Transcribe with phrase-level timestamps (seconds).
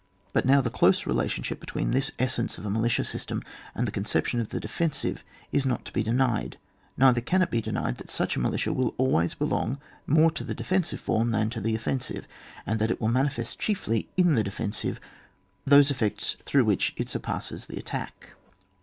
[0.33, 3.43] But now the close relationship between this essence of a militia system,
[3.75, 6.57] and the conception of the defensive, is not to be denied,
[6.97, 9.77] neither can it be denied that such a militia will always belong
[10.07, 12.27] more to the defensive form than to the offensive,
[12.65, 14.99] and that it will manifest chiefly in the defen sive,
[15.67, 18.29] those effects through which it sur passes the attack.